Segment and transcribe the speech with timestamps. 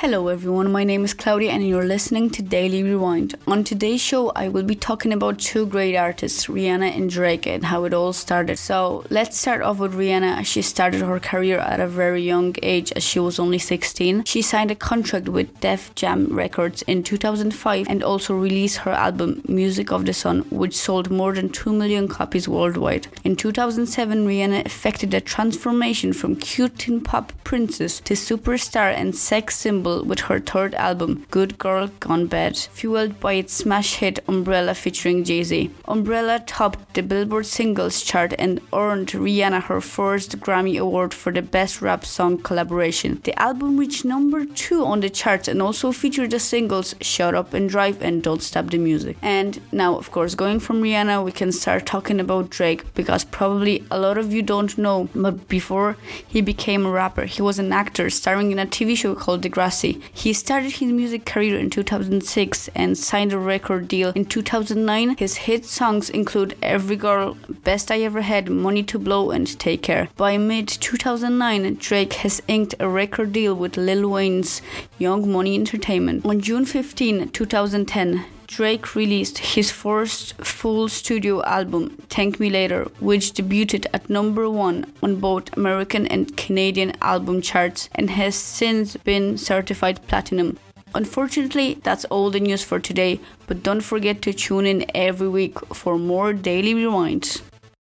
[0.00, 0.72] Hello, everyone.
[0.72, 3.34] My name is Claudia, and you're listening to Daily Rewind.
[3.46, 7.66] On today's show, I will be talking about two great artists, Rihanna and Drake, and
[7.66, 8.58] how it all started.
[8.58, 10.46] So, let's start off with Rihanna.
[10.46, 14.24] She started her career at a very young age, as she was only 16.
[14.24, 19.42] She signed a contract with Def Jam Records in 2005 and also released her album
[19.46, 23.08] Music of the Sun, which sold more than 2 million copies worldwide.
[23.22, 29.56] In 2007, Rihanna effected a transformation from cute teen pop princess to superstar and sex
[29.56, 34.74] symbol with her third album, Good Girl Gone Bad, fueled by its smash hit Umbrella
[34.74, 35.70] featuring Jay Z.
[35.86, 41.42] Umbrella topped the Billboard singles chart and earned Rihanna her first Grammy Award for the
[41.42, 43.20] Best Rap Song Collaboration.
[43.24, 47.54] The album reached number two on the charts and also featured the singles Shut Up
[47.54, 49.16] and Drive and Don't Stop the Music.
[49.22, 53.84] And now, of course, going from Rihanna, we can start talking about Drake because probably
[53.90, 55.96] a lot of you don't know, but before
[56.26, 59.42] he became a rapper, he was an actor starring in a TV show called
[59.80, 65.16] He started his music career in 2006 and signed a record deal in 2009.
[65.16, 69.82] His hit songs include Every Girl, Best I Ever Had, Money to Blow, and Take
[69.82, 70.08] Care.
[70.16, 74.62] By mid 2009, Drake has inked a record deal with Lil Wayne's
[74.98, 76.24] Young Money Entertainment.
[76.24, 83.34] On June 15, 2010, Drake released his first full studio album, Thank Me Later, which
[83.34, 89.36] debuted at number one on both American and Canadian album charts and has since been
[89.36, 90.58] certified platinum.
[90.94, 95.58] Unfortunately, that's all the news for today, but don't forget to tune in every week
[95.74, 97.42] for more daily rewinds.